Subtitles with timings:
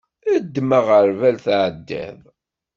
[0.43, 2.19] Ddem aɣerbal tɛeddiḍ.